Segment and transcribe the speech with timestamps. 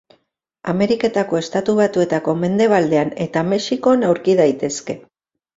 [0.71, 4.99] Ameriketako Estatu Batuetako mendebaldean eta Mexikon aurki daitezke.